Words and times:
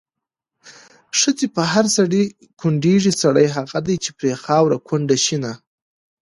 ښځه 1.19 1.47
په 1.55 1.61
هر 1.71 1.85
سړي 1.97 2.23
کونډيږي، 2.59 3.11
سړی 3.21 3.47
هغه 3.57 3.79
دی 3.87 3.95
چې 4.03 4.09
پرې 4.17 4.31
خاوره 4.43 4.77
کونډه 4.87 5.15
شينه 5.25 5.51